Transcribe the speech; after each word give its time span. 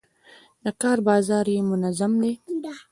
د 0.63 0.65
کار 0.81 0.97
بازار 1.09 1.45
یې 1.55 1.61
منظم 1.71 2.11
دی. 2.23 2.33